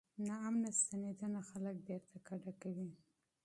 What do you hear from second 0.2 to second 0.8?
ناامنه